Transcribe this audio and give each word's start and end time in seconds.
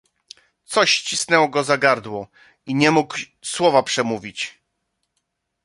"coś 0.69 0.91
ścisnęło 0.91 1.47
go 1.49 1.63
za 1.63 1.77
gardło 1.77 2.27
i 2.65 2.75
nie 2.75 2.91
mógł 2.91 3.17
słowa 3.41 3.83
przemówić." 3.83 4.59